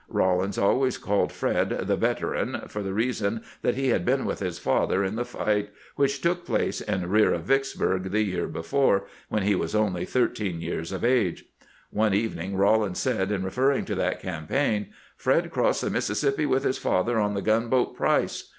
[0.11, 4.57] Eawlins always called Fred the" Veteran," for the reason that he had been with his
[4.57, 9.43] father in the fight which took place in rear of Vicksburg the year before, when
[9.43, 11.45] he was only thirteen years of age.
[11.91, 14.87] One evening Eawlins said, in re ferring to that campaign:"
[15.17, 18.49] Fred crossed the Mississippi with his father on the gunboat Price.